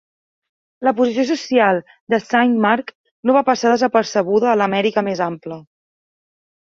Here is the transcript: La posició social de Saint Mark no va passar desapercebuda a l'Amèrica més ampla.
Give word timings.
La 0.87 0.93
posició 0.99 1.25
social 1.31 1.81
de 2.13 2.19
Saint 2.23 2.55
Mark 2.65 2.89
no 3.31 3.35
va 3.37 3.47
passar 3.53 3.75
desapercebuda 3.75 4.51
a 4.55 4.59
l'Amèrica 4.63 5.05
més 5.11 5.23
ampla. 5.31 5.63